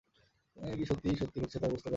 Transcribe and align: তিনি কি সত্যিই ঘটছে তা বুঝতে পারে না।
তিনি 0.57 0.75
কি 0.77 0.85
সত্যিই 0.85 1.15
ঘটছে 1.15 1.57
তা 1.59 1.67
বুঝতে 1.71 1.87
পারে 1.87 1.87
না। 1.87 1.89